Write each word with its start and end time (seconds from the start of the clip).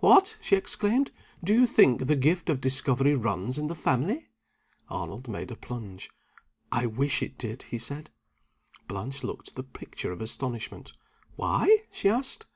"What!" 0.00 0.36
she 0.40 0.56
exclaimed, 0.56 1.12
"do 1.44 1.54
you 1.54 1.64
think 1.64 2.08
the 2.08 2.16
gift 2.16 2.50
of 2.50 2.60
discovery 2.60 3.14
runs 3.14 3.56
in 3.56 3.68
the 3.68 3.76
family?" 3.76 4.26
Arnold 4.88 5.28
made 5.28 5.52
a 5.52 5.54
plunge. 5.54 6.10
"I 6.72 6.86
wish 6.86 7.22
it 7.22 7.38
did!" 7.38 7.62
he 7.62 7.78
said. 7.78 8.10
Blanche 8.88 9.22
looked 9.22 9.54
the 9.54 9.62
picture 9.62 10.10
of 10.10 10.20
astonishment. 10.20 10.94
"Why?" 11.36 11.84
she 11.92 12.08
asked. 12.08 12.46